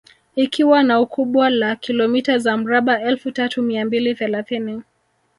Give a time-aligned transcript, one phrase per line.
[0.35, 4.81] Ikiwa na ukubwa la kilomita za mraba elfu tatu mia mbili thelathini